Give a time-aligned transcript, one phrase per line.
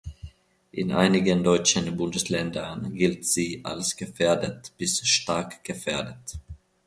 [0.71, 6.39] In einigen deutschen Bundesländern gilt sie als gefährdet bis stark gefährdet.